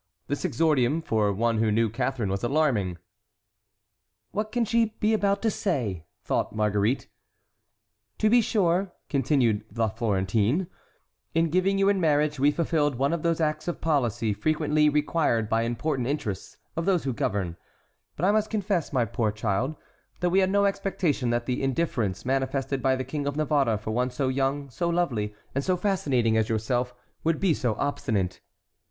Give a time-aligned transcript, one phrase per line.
[0.25, 2.97] This exordium for one who knew Catharine was alarming.
[4.31, 7.07] "What can she be about to say?" thought Marguerite.
[8.17, 10.65] "To be sure," continued La Florentine,
[11.35, 15.47] "in giving you in marriage we fulfilled one of those acts of policy frequently required
[15.47, 17.55] by important interests of those who govern;
[18.15, 19.75] but I must confess, my poor child,
[20.19, 23.91] that we had no expectation that the indifference manifested by the King of Navarre for
[23.91, 26.91] one so young, so lovely, and so fascinating as yourself
[27.23, 28.41] would be so obstinate."